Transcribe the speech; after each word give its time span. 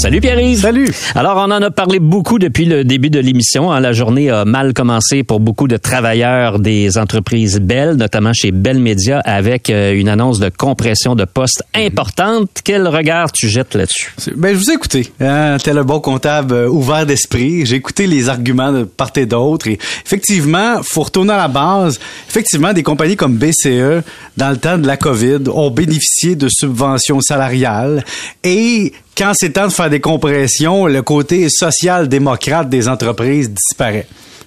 Salut 0.00 0.22
Pierre. 0.22 0.38
Salut. 0.56 0.88
Alors, 1.14 1.36
on 1.36 1.50
en 1.50 1.60
a 1.60 1.70
parlé 1.70 1.98
beaucoup 1.98 2.38
depuis 2.38 2.64
le 2.64 2.84
début 2.84 3.10
de 3.10 3.20
l'émission. 3.20 3.70
Hein. 3.70 3.80
La 3.80 3.92
journée 3.92 4.30
a 4.30 4.46
mal 4.46 4.72
commencé 4.72 5.24
pour 5.24 5.40
beaucoup 5.40 5.68
de 5.68 5.76
travailleurs 5.76 6.58
des 6.58 6.96
entreprises 6.96 7.60
Bell, 7.60 7.96
notamment 7.96 8.32
chez 8.32 8.50
Bell 8.50 8.78
Media, 8.78 9.20
avec 9.26 9.68
euh, 9.68 9.92
une 9.92 10.08
annonce 10.08 10.38
de 10.38 10.48
compression 10.48 11.14
de 11.14 11.26
postes 11.26 11.62
importante. 11.74 12.48
Quel 12.64 12.88
regard 12.88 13.30
tu 13.30 13.46
jettes 13.46 13.74
là-dessus? 13.74 14.14
Ben, 14.36 14.54
je 14.54 14.60
vous 14.60 14.70
ai 14.70 14.74
écouté. 14.74 15.12
Hein, 15.20 15.58
tel 15.62 15.76
un 15.76 15.84
bon 15.84 16.00
comptable 16.00 16.54
euh, 16.54 16.66
ouvert 16.66 17.04
d'esprit. 17.04 17.66
J'ai 17.66 17.76
écouté 17.76 18.06
les 18.06 18.30
arguments 18.30 18.72
de 18.72 18.84
part 18.84 19.12
et 19.16 19.26
d'autre. 19.26 19.68
Et 19.68 19.78
effectivement, 20.06 20.80
faut 20.82 21.02
retourner 21.02 21.34
à 21.34 21.36
la 21.36 21.48
base. 21.48 22.00
Effectivement, 22.26 22.72
des 22.72 22.82
compagnies 22.82 23.16
comme 23.16 23.36
BCE, 23.36 24.02
dans 24.38 24.48
le 24.48 24.56
temps 24.56 24.78
de 24.78 24.86
la 24.86 24.96
COVID, 24.96 25.50
ont 25.52 25.70
bénéficié 25.70 26.36
de 26.36 26.48
subventions 26.48 27.20
salariales 27.20 28.02
et 28.42 28.94
quand 29.16 29.32
c'est 29.34 29.50
temps 29.50 29.66
de 29.66 29.72
faire 29.72 29.90
des 29.90 30.00
compressions, 30.00 30.86
le 30.86 31.02
côté 31.02 31.48
social-démocrate 31.48 32.68
des 32.68 32.88
entreprises 32.88 33.50
disparaît. 33.50 34.06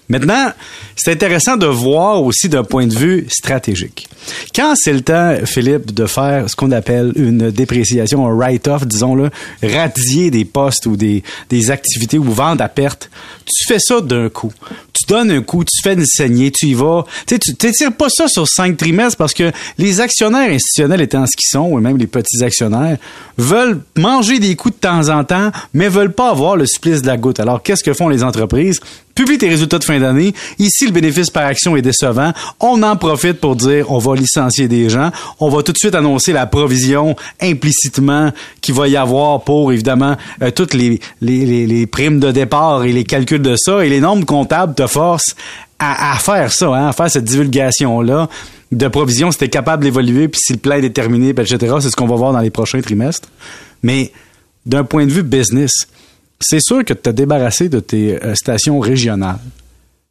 Maintenant, 0.09 0.51
c'est 0.95 1.11
intéressant 1.11 1.55
de 1.57 1.65
voir 1.65 2.21
aussi 2.21 2.49
d'un 2.49 2.63
point 2.63 2.87
de 2.87 2.93
vue 2.93 3.25
stratégique. 3.29 4.07
Quand 4.53 4.73
c'est 4.75 4.93
le 4.93 5.01
temps, 5.01 5.35
Philippe, 5.45 5.93
de 5.93 6.05
faire 6.05 6.49
ce 6.49 6.55
qu'on 6.55 6.71
appelle 6.71 7.13
une 7.15 7.51
dépréciation, 7.51 8.27
un 8.27 8.35
write-off, 8.35 8.85
disons-le, 8.85 9.29
radier 9.63 10.29
des 10.29 10.45
postes 10.45 10.85
ou 10.85 10.97
des, 10.97 11.23
des 11.49 11.71
activités 11.71 12.17
ou 12.17 12.23
vendre 12.23 12.63
à 12.63 12.69
perte, 12.69 13.09
tu 13.45 13.67
fais 13.67 13.79
ça 13.79 14.01
d'un 14.01 14.29
coup. 14.29 14.51
Tu 15.05 15.13
donnes 15.13 15.31
un 15.31 15.41
coup, 15.41 15.63
tu 15.63 15.81
fais 15.83 15.93
une 15.93 16.05
saignée, 16.05 16.51
tu 16.51 16.67
y 16.67 16.73
vas. 16.73 17.03
Tu 17.27 17.35
sais, 17.35 17.53
t'étires 17.53 17.91
pas 17.91 18.07
ça 18.09 18.27
sur 18.27 18.47
cinq 18.47 18.77
trimestres 18.77 19.17
parce 19.17 19.33
que 19.33 19.51
les 19.77 19.99
actionnaires 19.99 20.49
institutionnels 20.49 21.01
étant 21.01 21.25
ce 21.25 21.35
qu'ils 21.35 21.49
sont, 21.49 21.67
ou 21.69 21.79
même 21.79 21.97
les 21.97 22.07
petits 22.07 22.43
actionnaires, 22.43 22.97
veulent 23.37 23.81
manger 23.97 24.39
des 24.39 24.55
coups 24.55 24.75
de 24.75 24.79
temps 24.79 25.09
en 25.09 25.23
temps, 25.23 25.51
mais 25.73 25.89
veulent 25.89 26.13
pas 26.13 26.29
avoir 26.29 26.55
le 26.55 26.65
supplice 26.65 27.01
de 27.01 27.07
la 27.07 27.17
goutte. 27.17 27.39
Alors, 27.39 27.61
qu'est-ce 27.61 27.83
que 27.83 27.93
font 27.93 28.07
les 28.07 28.23
entreprises? 28.23 28.79
Publie 29.15 29.37
tes 29.37 29.47
résultats 29.47 29.77
de 29.77 29.83
fin 29.83 29.99
d'année. 29.99 30.33
Ici, 30.57 30.87
le 30.87 30.91
bénéfice 30.91 31.29
par 31.29 31.45
action 31.45 31.77
est 31.77 31.83
décevant. 31.83 32.33
On 32.59 32.81
en 32.81 32.95
profite 32.95 33.39
pour 33.39 33.55
dire 33.55 33.91
on 33.91 33.99
va 33.99 34.15
licencier 34.15 34.67
des 34.67 34.89
gens. 34.89 35.11
On 35.39 35.49
va 35.49 35.61
tout 35.61 35.71
de 35.71 35.77
suite 35.77 35.93
annoncer 35.93 36.33
la 36.33 36.47
provision 36.47 37.15
implicitement 37.39 38.31
qu'il 38.61 38.73
va 38.73 38.87
y 38.87 38.97
avoir 38.97 39.41
pour, 39.41 39.71
évidemment, 39.71 40.15
euh, 40.41 40.49
toutes 40.49 40.73
les, 40.73 40.99
les, 41.21 41.67
les, 41.67 41.85
primes 41.85 42.19
de 42.19 42.31
départ 42.31 42.85
et 42.85 42.91
les 42.91 43.03
calculs 43.03 43.41
de 43.41 43.55
ça. 43.55 43.85
Et 43.85 43.89
les 43.89 43.99
nombres 43.99 44.25
comptables 44.25 44.73
te 44.73 44.87
forcent 44.93 45.35
à, 45.79 46.15
faire 46.17 46.51
ça, 46.51 46.67
hein, 46.67 46.87
à 46.87 46.93
faire 46.93 47.09
cette 47.09 47.25
divulgation-là 47.25 48.29
de 48.71 48.87
provision 48.87 49.31
si 49.31 49.37
tu 49.37 49.49
capable 49.49 49.83
d'évoluer, 49.83 50.27
puis 50.27 50.39
si 50.43 50.53
le 50.53 50.59
plan 50.59 50.75
est 50.75 50.81
déterminé, 50.81 51.29
etc. 51.29 51.75
C'est 51.81 51.89
ce 51.89 51.95
qu'on 51.95 52.07
va 52.07 52.15
voir 52.15 52.31
dans 52.31 52.39
les 52.39 52.49
prochains 52.49 52.81
trimestres. 52.81 53.29
Mais 53.81 54.11
d'un 54.65 54.83
point 54.83 55.05
de 55.05 55.11
vue 55.11 55.23
business, 55.23 55.71
c'est 56.39 56.61
sûr 56.61 56.85
que 56.85 56.93
tu 56.93 57.09
as 57.09 57.13
débarrassé 57.13 57.69
de 57.69 57.79
tes 57.79 58.23
euh, 58.23 58.35
stations 58.35 58.79
régionales. 58.79 59.39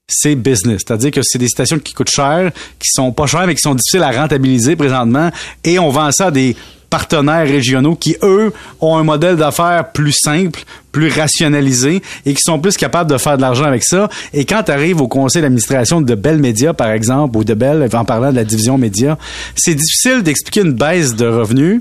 C'est 0.06 0.34
business. 0.34 0.83
C'est-à-dire 0.86 1.11
que 1.11 1.20
c'est 1.22 1.39
des 1.39 1.48
stations 1.48 1.78
qui 1.78 1.95
coûtent 1.95 2.11
cher, 2.11 2.50
qui 2.78 2.89
sont 2.92 3.12
pas 3.12 3.27
chères, 3.27 3.47
mais 3.47 3.55
qui 3.55 3.62
sont 3.62 3.75
difficiles 3.75 4.03
à 4.03 4.11
rentabiliser 4.11 4.77
présentement. 4.77 5.31
Et 5.64 5.78
on 5.78 5.91
vend 5.91 6.11
ça 6.12 6.27
à 6.27 6.31
des 6.31 6.56
partenaires 6.91 7.47
régionaux 7.47 7.97
qui, 7.97 8.17
eux, 8.22 8.53
ont 8.83 8.98
un 8.98 9.03
modèle 9.03 9.36
d'affaires 9.36 9.92
plus 9.92 10.12
simple, 10.12 10.61
plus 10.92 11.09
rationalisé 11.09 12.03
et 12.27 12.34
qui 12.34 12.42
sont 12.42 12.59
plus 12.59 12.77
capables 12.77 13.11
de 13.11 13.17
faire 13.17 13.39
de 13.39 13.41
l'argent 13.42 13.64
avec 13.64 13.83
ça. 13.83 14.11
Et 14.34 14.44
quand 14.44 14.62
tu 14.64 14.72
arrives 14.72 15.00
au 15.00 15.09
conseil 15.09 15.41
d'administration 15.41 16.03
de 16.03 16.15
Bell 16.15 16.38
Media, 16.38 16.75
par 16.75 16.91
exemple, 16.91 17.38
ou 17.38 17.44
de 17.44 17.55
Bell, 17.55 17.88
en 17.94 18.05
parlant 18.05 18.31
de 18.31 18.37
la 18.37 18.44
division 18.44 18.76
média, 18.76 19.16
c'est 19.56 19.75
difficile 19.75 20.22
d'expliquer 20.22 20.60
une 20.60 20.75
baisse 20.75 21.15
de 21.15 21.26
revenus 21.26 21.81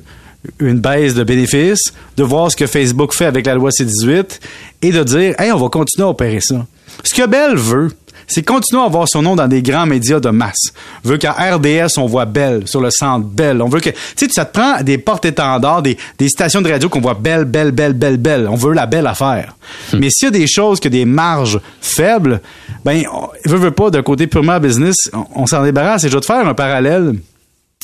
une 0.59 0.79
baisse 0.79 1.13
de 1.13 1.23
bénéfices, 1.23 1.93
de 2.17 2.23
voir 2.23 2.51
ce 2.51 2.55
que 2.55 2.65
Facebook 2.65 3.13
fait 3.13 3.25
avec 3.25 3.45
la 3.45 3.53
loi 3.53 3.69
C18 3.69 4.39
et 4.81 4.91
de 4.91 5.03
dire, 5.03 5.39
hey, 5.39 5.51
on 5.51 5.57
va 5.57 5.69
continuer 5.69 6.07
à 6.07 6.09
opérer 6.09 6.39
ça. 6.41 6.65
Ce 7.03 7.13
que 7.13 7.27
Bell 7.27 7.55
veut, 7.55 7.91
c'est 8.31 8.43
continuer 8.43 8.81
à 8.81 8.85
avoir 8.85 9.07
son 9.07 9.21
nom 9.21 9.35
dans 9.35 9.47
des 9.47 9.61
grands 9.61 9.85
médias 9.85 10.19
de 10.19 10.29
masse. 10.29 10.71
On 11.03 11.09
veut 11.09 11.17
qu'à 11.17 11.33
RDS, 11.33 11.97
on 11.97 12.05
voit 12.05 12.25
Bell, 12.25 12.63
sur 12.65 12.81
le 12.81 12.89
centre 12.89 13.27
Bell. 13.27 13.61
On 13.61 13.67
veut 13.67 13.79
que, 13.79 13.89
tu 13.89 13.95
sais, 14.15 14.27
ça 14.31 14.45
te 14.45 14.57
prend 14.57 14.81
des 14.81 14.97
portes-étendards, 14.97 15.81
des, 15.81 15.97
des 16.17 16.29
stations 16.29 16.61
de 16.61 16.71
radio 16.71 16.89
qu'on 16.89 17.01
voit 17.01 17.13
Bell, 17.13 17.45
Bell, 17.45 17.71
Bell, 17.71 17.93
Bell, 17.93 18.17
Bell. 18.17 18.47
On 18.49 18.55
veut 18.55 18.73
la 18.73 18.85
belle 18.85 19.07
affaire. 19.07 19.55
Hmm. 19.93 19.99
Mais 19.99 20.09
s'il 20.09 20.27
y 20.27 20.29
a 20.29 20.31
des 20.31 20.47
choses 20.47 20.79
que 20.79 20.89
des 20.89 21.05
marges 21.05 21.59
faibles, 21.81 22.41
ben, 22.85 23.03
on 23.11 23.29
veut, 23.49 23.57
veut 23.57 23.71
pas, 23.71 23.89
d'un 23.89 24.03
côté 24.03 24.27
purement 24.27 24.59
business, 24.59 24.95
on, 25.13 25.25
on 25.35 25.45
s'en 25.45 25.63
débarrasse. 25.63 26.03
Et 26.05 26.09
je 26.09 26.15
vais 26.15 26.21
te 26.21 26.25
faire 26.25 26.47
un 26.47 26.53
parallèle 26.53 27.15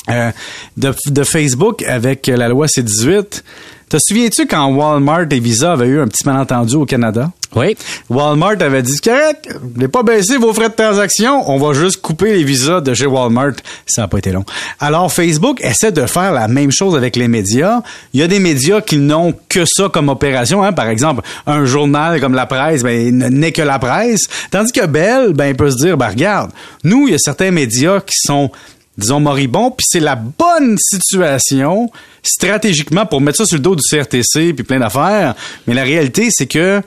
euh, 0.09 0.31
de, 0.77 0.93
de, 1.07 1.23
Facebook 1.23 1.83
avec 1.83 2.27
la 2.27 2.47
loi 2.47 2.67
C-18. 2.67 3.43
Te 3.89 3.97
souviens-tu 3.99 4.47
quand 4.47 4.65
Walmart 4.67 5.25
et 5.31 5.39
Visa 5.39 5.73
avaient 5.73 5.87
eu 5.87 5.99
un 5.99 6.07
petit 6.07 6.25
malentendu 6.25 6.75
au 6.75 6.85
Canada? 6.85 7.31
Oui. 7.55 7.77
Walmart 8.09 8.61
avait 8.61 8.83
dit, 8.83 8.99
correct, 8.99 9.49
n'avez 9.75 9.87
pas 9.87 10.03
baissé 10.03 10.37
vos 10.37 10.53
frais 10.53 10.69
de 10.69 10.73
transaction, 10.73 11.49
on 11.49 11.57
va 11.57 11.73
juste 11.73 12.01
couper 12.01 12.33
les 12.33 12.43
visas 12.43 12.81
de 12.81 12.93
chez 12.93 13.05
Walmart. 13.05 13.53
Ça 13.85 14.01
n'a 14.01 14.07
pas 14.07 14.17
été 14.17 14.31
long. 14.31 14.43
Alors, 14.79 15.11
Facebook 15.11 15.61
essaie 15.61 15.91
de 15.91 16.05
faire 16.05 16.33
la 16.33 16.47
même 16.47 16.71
chose 16.71 16.95
avec 16.95 17.15
les 17.15 17.27
médias. 17.27 17.81
Il 18.13 18.19
y 18.19 18.23
a 18.23 18.27
des 18.27 18.39
médias 18.39 18.81
qui 18.81 18.97
n'ont 18.97 19.33
que 19.47 19.63
ça 19.65 19.89
comme 19.89 20.09
opération. 20.09 20.61
Hein. 20.61 20.73
Par 20.73 20.89
exemple, 20.89 21.21
un 21.45 21.65
journal 21.65 22.19
comme 22.19 22.33
La 22.33 22.45
Presse, 22.45 22.83
ben, 22.83 23.17
n'est 23.17 23.53
que 23.53 23.61
La 23.61 23.79
Presse. 23.79 24.25
Tandis 24.51 24.71
que 24.71 24.85
Bell, 24.85 25.33
ben, 25.33 25.47
il 25.47 25.55
peut 25.55 25.71
se 25.71 25.77
dire, 25.77 25.97
ben, 25.97 26.09
regarde, 26.09 26.51
nous, 26.83 27.07
il 27.07 27.11
y 27.11 27.15
a 27.15 27.19
certains 27.19 27.51
médias 27.51 28.01
qui 28.01 28.17
sont 28.19 28.51
disons, 28.97 29.19
moribond, 29.19 29.69
puis 29.71 29.85
c'est 29.87 29.99
la 29.99 30.15
bonne 30.15 30.75
situation 30.79 31.91
stratégiquement 32.23 33.05
pour 33.05 33.21
mettre 33.21 33.37
ça 33.37 33.45
sur 33.45 33.57
le 33.57 33.61
dos 33.61 33.75
du 33.75 33.83
CRTC 33.87 34.53
puis 34.53 34.63
plein 34.63 34.79
d'affaires. 34.79 35.35
Mais 35.67 35.75
la 35.75 35.83
réalité, 35.83 36.29
c'est 36.31 36.47
que 36.47 36.81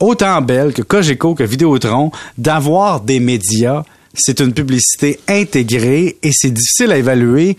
autant 0.00 0.42
Bell 0.42 0.72
que 0.72 0.82
Cogeco 0.82 1.34
que 1.34 1.44
Vidéotron, 1.44 2.10
d'avoir 2.38 3.00
des 3.00 3.20
médias, 3.20 3.82
c'est 4.14 4.40
une 4.40 4.52
publicité 4.52 5.20
intégrée 5.28 6.16
et 6.22 6.30
c'est 6.32 6.50
difficile 6.50 6.92
à 6.92 6.98
évaluer 6.98 7.56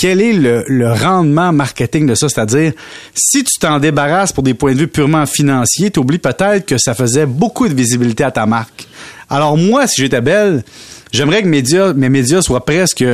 quel 0.00 0.22
est 0.22 0.32
le, 0.32 0.92
rendement 0.94 1.52
marketing 1.52 2.06
de 2.06 2.14
ça? 2.14 2.30
C'est-à-dire, 2.30 2.72
si 3.14 3.44
tu 3.44 3.58
t'en 3.58 3.78
débarrasses 3.78 4.32
pour 4.32 4.42
des 4.42 4.54
points 4.54 4.72
de 4.72 4.78
vue 4.78 4.88
purement 4.88 5.26
financiers, 5.26 5.90
tu 5.90 6.00
oublies 6.00 6.18
peut-être 6.18 6.64
que 6.64 6.78
ça 6.78 6.94
faisait 6.94 7.26
beaucoup 7.26 7.68
de 7.68 7.74
visibilité 7.74 8.24
à 8.24 8.30
ta 8.30 8.46
marque. 8.46 8.88
Alors 9.28 9.58
moi, 9.58 9.86
si 9.86 10.00
j'étais 10.00 10.22
belle, 10.22 10.64
j'aimerais 11.12 11.42
que 11.42 11.92
mes 11.92 12.08
médias 12.08 12.40
soient 12.40 12.64
presque 12.64 13.04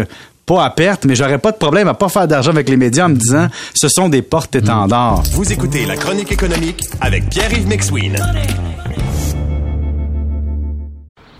pas 0.47 0.65
à 0.65 0.71
perte, 0.71 1.05
mais 1.05 1.17
j'aurais 1.17 1.39
pas 1.39 1.51
de 1.51 1.57
problème 1.57 1.89
à 1.89 1.95
pas 1.95 2.09
faire 2.09 2.29
d'argent 2.29 2.53
avec 2.53 2.69
les 2.69 2.77
médias 2.77 3.07
en 3.07 3.09
me 3.09 3.17
disant 3.17 3.49
ce 3.75 3.89
sont 3.89 4.09
des 4.09 4.23
portes-étendards. 4.23 5.25
Vous 5.33 5.53
écoutez 5.53 5.85
la 5.85 5.97
chronique 5.97 6.31
économique 6.31 6.85
avec 7.01 7.29
Pierre-Yves 7.29 7.67
McSween. 7.67 8.17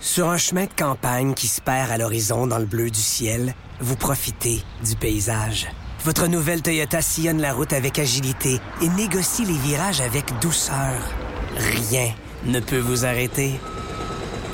Sur 0.01 0.29
un 0.29 0.37
chemin 0.37 0.65
de 0.65 0.73
campagne 0.77 1.33
qui 1.33 1.47
se 1.47 1.61
perd 1.61 1.89
à 1.89 1.97
l'horizon 1.97 2.47
dans 2.47 2.57
le 2.57 2.65
bleu 2.65 2.89
du 2.89 2.99
ciel, 2.99 3.53
vous 3.79 3.95
profitez 3.95 4.61
du 4.85 4.95
paysage. 4.95 5.67
Votre 6.03 6.27
nouvelle 6.27 6.61
Toyota 6.61 7.01
sillonne 7.01 7.41
la 7.41 7.53
route 7.53 7.73
avec 7.73 7.99
agilité 7.99 8.59
et 8.81 8.89
négocie 8.89 9.45
les 9.45 9.57
virages 9.57 10.01
avec 10.01 10.25
douceur. 10.41 10.93
Rien 11.57 12.09
ne 12.45 12.59
peut 12.59 12.79
vous 12.79 13.05
arrêter. 13.05 13.59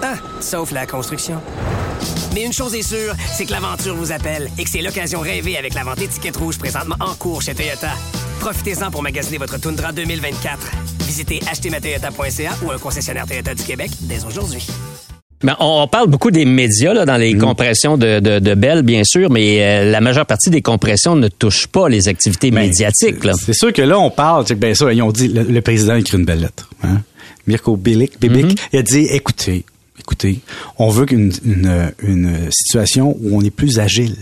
Ah, 0.02 0.16
sauf 0.41 0.72
la 0.72 0.85
construction. 0.85 1.41
Mais 2.34 2.44
une 2.44 2.54
chose 2.54 2.74
est 2.74 2.82
sûre, 2.82 3.14
c'est 3.32 3.46
que 3.46 3.52
l'aventure 3.52 3.96
vous 3.96 4.12
appelle 4.12 4.50
et 4.58 4.64
que 4.64 4.70
c'est 4.70 4.82
l'occasion 4.82 5.20
rêvée 5.20 5.56
avec 5.56 5.76
la 5.76 5.84
vente 5.84 6.02
étiquette 6.02 6.36
rouge 6.36 6.58
présentement 6.58 6.96
en 7.00 7.14
cours 7.14 7.42
chez 7.44 7.54
Toyota. 7.54 7.92
Profitez-en 8.40 8.90
pour 8.90 9.03
magasiner 9.03 9.38
votre 9.38 9.59
Tundra 9.59 9.91
2024. 9.91 10.72
Visitez 11.06 11.40
achetermatoyota.ca 11.50 12.52
ou 12.64 12.72
un 12.72 12.78
concessionnaire 12.80 13.28
Toyota 13.28 13.53
du 13.53 13.64
Québec 13.64 13.91
dès 14.02 14.26
aujourd'hui. 14.26 14.66
Ben, 15.44 15.56
on 15.59 15.88
parle 15.88 16.08
beaucoup 16.08 16.32
des 16.32 16.46
médias 16.46 16.94
là, 16.94 17.06
dans 17.06 17.18
les 17.18 17.35
mm. 17.35 17.40
compressions 17.40 17.97
de, 17.97 18.20
de, 18.20 18.40
de 18.40 18.56
Bell, 18.56 18.82
bien 18.82 19.03
sûr, 19.03 19.29
mais 19.29 19.62
euh, 19.62 19.91
la 19.91 20.02
majeure 20.02 20.26
partie 20.26 20.50
des 20.50 20.62
compressions 20.62 21.16
ne 21.16 21.28
touchent 21.28 21.68
pas 21.68 21.88
les 21.90 22.08
activités 22.08 22.50
ben, 22.50 22.62
médiatiques. 22.62 23.18
C'est 23.46 23.53
sûr 23.53 23.74
que 23.74 23.82
là, 23.82 24.00
on 24.00 24.09
parle, 24.09 24.46
c'est 24.47 24.58
bien 24.58 24.74
ça, 24.74 24.91
ils 24.91 25.02
ont 25.02 25.12
dit, 25.12 25.28
le, 25.28 25.62
président 25.62 25.94
a 25.94 26.00
écrit 26.00 26.18
une 26.18 26.26
belle 26.26 26.41
lettre. 26.41 26.70
Hein? 26.82 27.02
Mirko 27.46 27.76
Bilic, 27.76 28.20
mm-hmm. 28.22 28.58
il 28.72 28.79
a 28.79 28.82
dit, 28.82 29.06
écoutez, 29.12 29.66
écoutez, 29.99 30.40
on 30.78 30.90
veut 30.90 31.05
qu'une 31.05 31.31
une, 31.43 31.93
une 32.01 32.51
situation 32.51 33.17
où 33.22 33.37
on 33.37 33.41
est 33.41 33.51
plus 33.51 33.79
agile, 33.79 34.16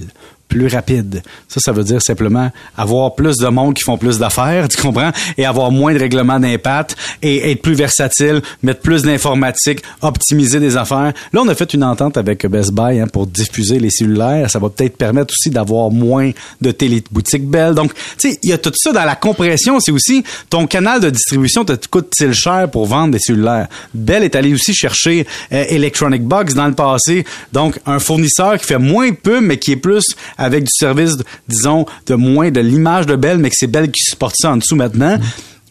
plus 0.51 0.67
rapide. 0.67 1.23
Ça, 1.47 1.61
ça 1.61 1.71
veut 1.71 1.85
dire 1.85 2.01
simplement 2.01 2.51
avoir 2.77 3.15
plus 3.15 3.37
de 3.37 3.47
monde 3.47 3.73
qui 3.73 3.83
font 3.83 3.97
plus 3.97 4.19
d'affaires, 4.19 4.67
tu 4.69 4.79
comprends, 4.81 5.11
et 5.37 5.45
avoir 5.45 5.71
moins 5.71 5.93
de 5.93 5.99
règlements 5.99 6.39
d'impact 6.39 6.97
et 7.21 7.51
être 7.51 7.61
plus 7.61 7.73
versatile, 7.73 8.41
mettre 8.61 8.81
plus 8.81 9.03
d'informatique, 9.03 9.81
optimiser 10.01 10.59
des 10.59 10.75
affaires. 10.75 11.13
Là, 11.31 11.41
on 11.41 11.47
a 11.47 11.55
fait 11.55 11.73
une 11.73 11.85
entente 11.85 12.17
avec 12.17 12.45
Best 12.45 12.73
Buy 12.73 12.99
hein, 12.99 13.07
pour 13.07 13.27
diffuser 13.27 13.79
les 13.79 13.89
cellulaires. 13.89 14.51
Ça 14.51 14.59
va 14.59 14.69
peut-être 14.69 14.97
permettre 14.97 15.33
aussi 15.33 15.49
d'avoir 15.49 15.89
moins 15.89 16.31
de 16.59 16.71
téléboutiques 16.71 17.47
belles. 17.47 17.73
Donc, 17.73 17.93
tu 17.93 18.31
sais, 18.31 18.39
il 18.43 18.49
y 18.49 18.53
a 18.53 18.57
tout 18.57 18.73
ça 18.75 18.91
dans 18.91 19.05
la 19.05 19.15
compression. 19.15 19.79
C'est 19.79 19.93
aussi 19.93 20.23
ton 20.49 20.67
canal 20.67 20.99
de 20.99 21.09
distribution 21.09 21.63
te 21.63 21.87
coûte-t-il 21.87 22.33
cher 22.33 22.69
pour 22.69 22.87
vendre 22.87 23.13
des 23.13 23.19
cellulaires? 23.19 23.67
Bell 23.93 24.23
est 24.23 24.35
allé 24.35 24.53
aussi 24.53 24.73
chercher 24.73 25.25
euh, 25.53 25.63
Electronic 25.69 26.23
Box 26.23 26.53
dans 26.55 26.67
le 26.67 26.73
passé. 26.73 27.23
Donc, 27.53 27.79
un 27.85 27.99
fournisseur 27.99 28.57
qui 28.57 28.65
fait 28.65 28.77
moins 28.77 29.13
peu, 29.13 29.39
mais 29.39 29.57
qui 29.57 29.71
est 29.71 29.77
plus 29.77 30.15
avec 30.41 30.63
du 30.63 30.71
service, 30.73 31.17
disons, 31.47 31.85
de 32.07 32.15
moins 32.15 32.51
de 32.51 32.59
l'image 32.59 33.05
de 33.05 33.15
Bell, 33.15 33.37
mais 33.37 33.49
que 33.49 33.55
c'est 33.57 33.67
Bell 33.67 33.91
qui 33.91 34.01
supporte 34.03 34.35
ça 34.37 34.51
en 34.51 34.57
dessous 34.57 34.75
maintenant. 34.75 35.17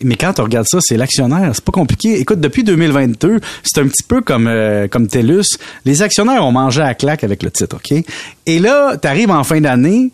Mais 0.02 0.16
quand 0.16 0.40
on 0.40 0.44
regarde 0.44 0.66
ça, 0.66 0.78
c'est 0.80 0.96
l'actionnaire. 0.96 1.50
C'est 1.54 1.64
pas 1.64 1.72
compliqué. 1.72 2.18
Écoute, 2.18 2.40
depuis 2.40 2.64
2022, 2.64 3.40
c'est 3.62 3.80
un 3.80 3.86
petit 3.86 4.02
peu 4.02 4.22
comme 4.22 4.46
euh, 4.46 4.88
comme 4.88 5.08
TELUS. 5.08 5.58
Les 5.84 6.02
actionnaires 6.02 6.44
ont 6.44 6.52
mangé 6.52 6.80
à 6.80 6.94
claque 6.94 7.22
avec 7.22 7.42
le 7.42 7.50
titre, 7.50 7.76
OK? 7.76 8.02
Et 8.46 8.58
là, 8.58 8.96
tu 8.96 9.06
arrives 9.06 9.30
en 9.30 9.44
fin 9.44 9.60
d'année, 9.60 10.10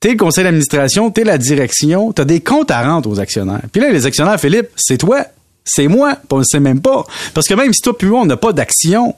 t'es 0.00 0.12
le 0.12 0.16
conseil 0.16 0.44
d'administration, 0.44 1.10
t'es 1.10 1.24
la 1.24 1.36
direction, 1.36 2.12
t'as 2.12 2.24
des 2.24 2.40
comptes 2.40 2.70
à 2.70 2.82
rendre 2.82 3.10
aux 3.10 3.20
actionnaires. 3.20 3.62
Puis 3.70 3.82
là, 3.82 3.90
les 3.90 4.06
actionnaires, 4.06 4.40
Philippe, 4.40 4.68
c'est 4.76 4.96
toi, 4.96 5.26
c'est 5.64 5.88
moi, 5.88 6.16
on 6.30 6.38
ne 6.38 6.44
sait 6.44 6.60
même 6.60 6.80
pas. 6.80 7.04
Parce 7.34 7.46
que 7.46 7.54
même 7.54 7.74
si 7.74 7.82
toi 7.82 7.96
puis 7.96 8.08
on 8.08 8.24
n'a 8.24 8.38
pas 8.38 8.54
d'action, 8.54 9.14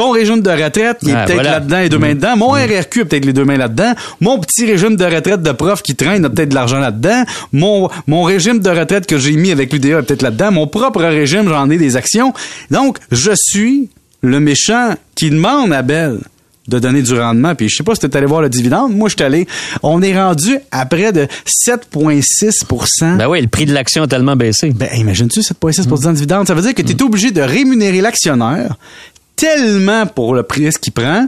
ton 0.00 0.12
régime 0.12 0.40
de 0.40 0.48
retraite, 0.50 0.96
il 1.02 1.10
est 1.10 1.12
Ah, 1.12 1.24
peut-être 1.26 1.34
voilà. 1.34 1.50
là-dedans 1.50 1.78
et 1.80 1.88
deux 1.90 1.98
mains 1.98 2.14
dedans. 2.14 2.34
Mon 2.36 2.48
RRQ 2.52 3.02
a 3.02 3.04
peut-être 3.04 3.24
les 3.26 3.34
deux 3.34 3.44
mains 3.44 3.58
là-dedans. 3.58 3.92
Mon 4.22 4.38
petit 4.38 4.64
régime 4.64 4.96
de 4.96 5.04
retraite 5.04 5.42
de 5.42 5.52
prof 5.52 5.82
qui 5.82 5.94
traîne 5.94 6.24
a 6.24 6.30
peut-être 6.30 6.48
de 6.48 6.54
l'argent 6.54 6.78
là-dedans. 6.78 7.24
Mon, 7.52 7.90
mon 8.06 8.22
régime 8.22 8.60
de 8.60 8.70
retraite 8.70 9.06
que 9.06 9.18
j'ai 9.18 9.32
mis 9.32 9.50
avec 9.50 9.70
l'UDA 9.74 9.98
est 9.98 10.02
peut-être 10.02 10.22
là-dedans. 10.22 10.52
Mon 10.52 10.66
propre 10.66 11.02
régime, 11.02 11.48
j'en 11.50 11.68
ai 11.68 11.76
des 11.76 11.96
actions. 11.96 12.32
Donc, 12.70 12.96
je 13.12 13.32
suis 13.34 13.90
le 14.22 14.40
méchant 14.40 14.94
qui 15.16 15.28
demande 15.28 15.70
à 15.74 15.82
Belle 15.82 16.20
de 16.68 16.78
donner 16.78 17.02
du 17.02 17.12
rendement. 17.18 17.54
Puis 17.54 17.68
je 17.68 17.76
sais 17.76 17.82
pas 17.82 17.94
si 17.94 18.08
tu 18.08 18.16
allé 18.16 18.26
voir 18.26 18.40
le 18.40 18.48
dividende. 18.48 18.94
Moi, 18.94 19.10
je 19.10 19.16
suis 19.16 19.24
allé. 19.24 19.46
On 19.82 20.00
est 20.00 20.16
rendu 20.18 20.56
à 20.70 20.86
près 20.86 21.12
de 21.12 21.26
7,6% 21.66 23.16
Ben 23.18 23.28
oui, 23.28 23.40
le 23.42 23.48
prix 23.48 23.66
de 23.66 23.74
l'action 23.74 24.04
a 24.04 24.06
tellement 24.06 24.36
baissé. 24.36 24.70
ben, 24.70 24.88
imagines-tu 24.96 25.40
7,6% 25.40 26.08
de 26.08 26.12
dividende? 26.14 26.46
Ça 26.46 26.54
veut 26.54 26.62
dire 26.62 26.74
que 26.74 26.82
tu 26.82 26.92
es 26.92 27.02
obligé 27.02 27.32
de 27.32 27.40
rémunérer 27.42 28.00
l'actionnaire 28.00 28.76
tellement 29.40 30.06
pour 30.06 30.34
le 30.34 30.42
prix 30.42 30.68
qu'il 30.80 30.92
prend 30.92 31.26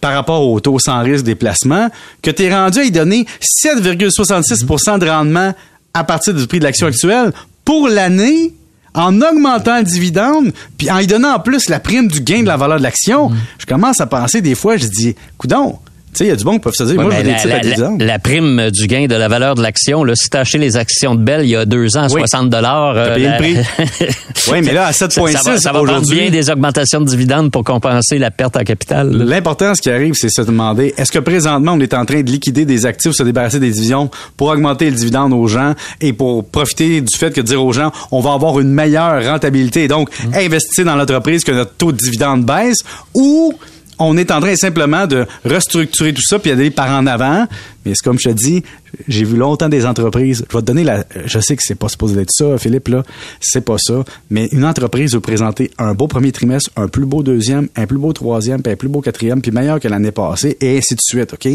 par 0.00 0.12
rapport 0.12 0.46
au 0.46 0.60
taux 0.60 0.78
sans 0.78 1.02
risque 1.02 1.24
des 1.24 1.34
placements 1.34 1.88
que 2.20 2.30
tu 2.30 2.42
es 2.42 2.54
rendu 2.54 2.80
à 2.80 2.84
y 2.84 2.90
donner 2.90 3.26
7,66% 3.64 4.98
de 4.98 5.08
rendement 5.08 5.54
à 5.94 6.04
partir 6.04 6.34
du 6.34 6.46
prix 6.46 6.58
de 6.58 6.64
l'action 6.64 6.86
actuelle 6.86 7.32
pour 7.64 7.88
l'année 7.88 8.52
en 8.94 9.20
augmentant 9.22 9.78
le 9.78 9.84
dividende, 9.84 10.52
puis 10.76 10.90
en 10.90 10.98
y 10.98 11.06
donnant 11.06 11.34
en 11.34 11.40
plus 11.40 11.68
la 11.68 11.80
prime 11.80 12.08
du 12.08 12.20
gain 12.20 12.42
de 12.42 12.46
la 12.46 12.56
valeur 12.56 12.78
de 12.78 12.82
l'action, 12.82 13.30
je 13.58 13.66
commence 13.66 14.00
à 14.00 14.06
penser 14.06 14.40
des 14.40 14.54
fois, 14.54 14.76
je 14.76 14.86
dis, 14.86 15.14
coudon, 15.36 15.78
sais, 16.18 16.24
il 16.24 16.28
y 16.28 16.30
a 16.30 16.36
du 16.36 16.44
bon 16.44 16.52
qui 16.52 16.58
peuvent 16.60 16.74
se 16.74 16.84
dire, 16.84 16.96
Ouais, 16.96 17.04
moi, 17.04 17.12
je 17.12 17.16
veux 17.18 17.22
des 17.24 17.30
la, 17.30 17.36
à 17.56 17.62
la- 17.98 18.04
la- 18.04 18.18
prime 18.18 18.70
du 18.70 18.86
gain 18.86 19.06
de 19.06 19.14
la 19.14 19.28
valeur 19.28 19.54
de 19.54 19.62
l'action, 19.62 20.04
là, 20.04 20.14
si 20.16 20.28
t'as 20.28 20.40
acheté 20.40 20.58
les 20.58 20.76
actions 20.76 21.14
de 21.14 21.22
Bell 21.22 21.42
il 21.44 21.50
y 21.50 21.56
a 21.56 21.64
deux 21.64 21.96
ans 21.96 22.02
à 22.02 22.06
Oui. 22.06 22.20
60 22.20 22.50
dollars, 22.50 22.94
T'as 22.94 23.14
payé 23.14 23.28
le 23.28 23.36
prix. 23.36 23.56
Oui, 24.52 24.60
mais 24.62 24.72
là, 24.72 24.86
à 24.86 24.92
ça, 24.92 25.10
ça 25.10 25.20
va, 25.20 25.28
7,6 25.28 25.58
ça 25.58 25.72
va 25.72 25.82
prendre 25.82 26.08
bien 26.08 26.30
des 26.30 26.50
augmentations 26.50 27.00
de 27.00 27.06
dividendes 27.06 27.50
pour 27.50 27.64
compenser 27.64 28.18
la 28.18 28.30
perte 28.30 28.56
en 28.56 28.62
capital. 28.62 29.10
L'important, 29.10 29.74
ce 29.74 29.82
qui 29.82 29.90
arrive, 29.90 30.14
c'est 30.14 30.28
se 30.28 30.42
demander, 30.42 30.94
est-ce 30.96 31.10
que 31.10 31.18
présentement, 31.18 31.72
on 31.72 31.80
est 31.80 31.94
en 31.94 32.04
train 32.04 32.22
de 32.22 32.30
liquider 32.30 32.64
des 32.64 32.86
actifs, 32.86 33.12
se 33.12 33.22
débarrasser 33.24 33.58
des 33.58 33.70
divisions 33.70 34.08
pour 34.36 34.48
augmenter 34.48 34.88
le 34.88 34.96
dividende 34.96 35.32
aux 35.32 35.48
gens 35.48 35.74
et 36.00 36.12
pour 36.12 36.48
profiter 36.48 37.00
du 37.00 37.16
fait 37.16 37.32
que 37.34 37.40
dire 37.40 37.64
aux 37.64 37.72
gens, 37.72 37.90
on 38.12 38.20
va 38.20 38.34
avoir 38.34 38.60
une 38.60 38.70
meilleure 38.72 39.24
rentabilité 39.24 39.84
et 39.84 39.88
donc 39.88 40.10
investir 40.32 40.84
dans 40.84 40.94
l'entreprise 40.96 41.42
que 41.42 41.52
notre 41.52 41.72
taux 41.74 41.90
de 41.92 41.96
dividende 41.98 42.44
baisse 42.44 42.78
ou 43.14 43.52
on 43.98 44.16
est 44.16 44.30
en 44.30 44.40
train 44.40 44.56
simplement 44.56 45.06
de 45.06 45.26
restructurer 45.44 46.12
tout 46.12 46.22
ça 46.22 46.38
puis 46.38 46.50
d'aller 46.50 46.70
par 46.70 46.90
en 46.90 47.06
avant. 47.06 47.46
Mais 47.86 47.92
c'est 47.94 48.04
comme 48.04 48.18
je 48.18 48.28
te 48.28 48.34
dis, 48.34 48.62
j'ai 49.08 49.24
vu 49.24 49.36
longtemps 49.36 49.68
des 49.68 49.86
entreprises. 49.86 50.44
Je 50.50 50.56
vais 50.56 50.60
te 50.60 50.66
donner 50.66 50.84
la. 50.84 51.04
Je 51.24 51.38
sais 51.38 51.56
que 51.56 51.62
c'est 51.64 51.74
pas 51.74 51.88
supposé 51.88 52.20
être 52.20 52.30
ça, 52.30 52.58
Philippe, 52.58 52.88
là. 52.88 53.02
C'est 53.40 53.64
pas 53.64 53.76
ça. 53.78 54.04
Mais 54.30 54.46
une 54.52 54.64
entreprise 54.64 55.14
veut 55.14 55.20
présenter 55.20 55.70
un 55.78 55.94
beau 55.94 56.08
premier 56.08 56.32
trimestre, 56.32 56.70
un 56.76 56.88
plus 56.88 57.06
beau 57.06 57.22
deuxième, 57.22 57.68
un 57.76 57.86
plus 57.86 57.98
beau 57.98 58.12
troisième, 58.12 58.62
puis 58.62 58.72
un 58.72 58.76
plus 58.76 58.88
beau 58.88 59.00
quatrième, 59.00 59.40
puis 59.40 59.50
meilleur 59.50 59.80
que 59.80 59.88
l'année 59.88 60.12
passée, 60.12 60.56
et 60.60 60.78
ainsi 60.78 60.94
de 60.94 61.00
suite, 61.00 61.32
OK? 61.32 61.48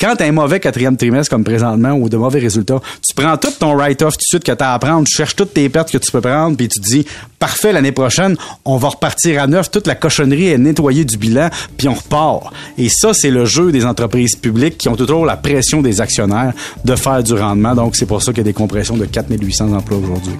Quand 0.00 0.14
t'as 0.16 0.26
un 0.26 0.32
mauvais 0.32 0.60
quatrième 0.60 0.96
trimestre 0.96 1.30
comme 1.30 1.44
présentement 1.44 1.92
ou 1.92 2.08
de 2.08 2.16
mauvais 2.16 2.40
résultats, 2.40 2.80
tu 3.06 3.14
prends 3.14 3.36
tout 3.36 3.52
ton 3.58 3.74
write-off 3.76 4.14
tout 4.14 4.18
de 4.18 4.38
suite 4.38 4.44
que 4.44 4.52
t'as 4.52 4.72
à 4.72 4.78
prendre, 4.78 5.06
tu 5.06 5.14
cherches 5.14 5.36
toutes 5.36 5.54
tes 5.54 5.68
pertes 5.68 5.90
que 5.90 5.98
tu 5.98 6.10
peux 6.10 6.20
prendre, 6.20 6.56
puis 6.56 6.68
tu 6.68 6.80
te 6.80 6.86
dis, 6.86 7.06
parfait, 7.38 7.72
l'année 7.72 7.92
prochaine, 7.92 8.36
on 8.64 8.76
va 8.76 8.88
repartir 8.88 9.42
à 9.42 9.46
neuf, 9.46 9.70
toute 9.70 9.86
la 9.86 9.94
cochonnerie 9.94 10.48
est 10.48 10.58
nettoyée 10.58 11.04
du 11.04 11.16
bilan, 11.16 11.50
puis 11.76 11.88
on 11.88 11.94
repart. 11.94 12.52
Et 12.78 12.88
ça, 12.88 13.12
c'est 13.12 13.30
le 13.30 13.44
jeu 13.44 13.72
des 13.72 13.84
entreprises 13.84 14.36
publiques 14.36 14.78
qui 14.78 14.88
ont 14.88 14.96
toujours 14.96 15.26
la 15.26 15.36
pression 15.36 15.73
des 15.82 16.00
actionnaires 16.00 16.52
de 16.84 16.96
faire 16.96 17.22
du 17.22 17.34
rendement. 17.34 17.74
Donc, 17.74 17.96
c'est 17.96 18.06
pour 18.06 18.22
ça 18.22 18.32
qu'il 18.32 18.38
y 18.38 18.40
a 18.40 18.44
des 18.44 18.52
compressions 18.52 18.96
de 18.96 19.06
4800 19.06 19.72
emplois 19.72 19.98
aujourd'hui. 19.98 20.34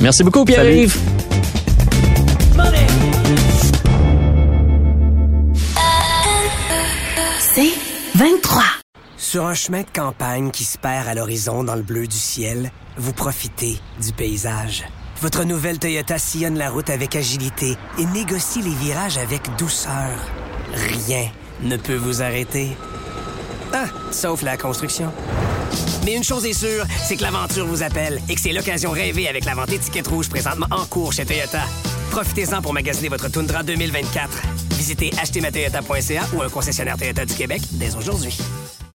Merci 0.00 0.24
beaucoup, 0.24 0.44
Pierre-Yves. 0.44 0.98
C'est 7.54 7.72
23. 8.16 8.62
Sur 9.16 9.46
un 9.46 9.54
chemin 9.54 9.82
de 9.82 9.90
campagne 9.92 10.50
qui 10.50 10.64
se 10.64 10.76
perd 10.76 11.08
à 11.08 11.14
l'horizon 11.14 11.64
dans 11.64 11.76
le 11.76 11.82
bleu 11.82 12.06
du 12.06 12.16
ciel, 12.16 12.70
vous 12.96 13.12
profitez 13.12 13.78
du 14.02 14.12
paysage. 14.12 14.84
Votre 15.20 15.44
nouvelle 15.44 15.78
Toyota 15.78 16.18
sillonne 16.18 16.58
la 16.58 16.70
route 16.70 16.90
avec 16.90 17.16
agilité 17.16 17.76
et 17.98 18.04
négocie 18.06 18.60
les 18.62 18.74
virages 18.74 19.18
avec 19.18 19.42
douceur. 19.56 20.18
Rien 20.74 21.28
ne 21.62 21.76
peut 21.76 21.96
vous 21.96 22.22
arrêter. 22.22 22.76
Sauf 24.10 24.42
la 24.42 24.56
construction. 24.56 25.12
Mais 26.04 26.14
une 26.14 26.24
chose 26.24 26.44
est 26.46 26.52
sûre, 26.52 26.84
c'est 27.04 27.16
que 27.16 27.22
l'aventure 27.22 27.66
vous 27.66 27.82
appelle 27.82 28.20
et 28.28 28.34
que 28.34 28.40
c'est 28.40 28.52
l'occasion 28.52 28.90
rêvée 28.90 29.28
avec 29.28 29.44
la 29.44 29.54
vente 29.54 29.72
étiquette 29.72 30.06
rouge 30.06 30.28
présentement 30.28 30.66
en 30.70 30.84
cours 30.84 31.12
chez 31.12 31.24
Toyota. 31.24 31.62
Profitez-en 32.10 32.62
pour 32.62 32.72
magasiner 32.72 33.08
votre 33.08 33.28
Tundra 33.28 33.62
2024. 33.62 34.42
Visitez 34.76 35.10
achetermatoyota.ca 35.20 36.22
ou 36.34 36.42
un 36.42 36.48
concessionnaire 36.48 36.96
Toyota 36.96 37.24
du 37.24 37.34
Québec 37.34 37.62
dès 37.72 37.96
aujourd'hui. 37.96 38.36